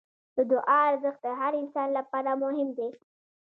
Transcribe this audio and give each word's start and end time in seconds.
د 0.35 0.37
دعا 0.51 0.77
ارزښت 0.89 1.19
د 1.25 1.27
هر 1.39 1.53
انسان 1.61 1.87
لپاره 1.97 2.31
مهم 2.43 2.69
دی. 2.77 2.89